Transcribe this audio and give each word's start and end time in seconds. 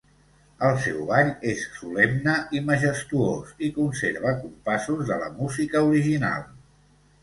El 0.69 0.79
seu 0.85 1.03
ball 1.11 1.29
és 1.51 1.65
solemne 1.75 2.35
i 2.59 2.63
majestuós 2.71 3.55
i 3.69 3.73
conserva 3.79 4.35
compassos 4.43 5.09
de 5.15 5.23
la 5.25 5.33
música 5.41 5.89
original. 5.95 6.47